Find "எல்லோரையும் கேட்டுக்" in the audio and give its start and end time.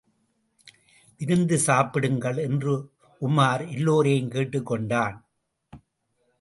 3.71-4.65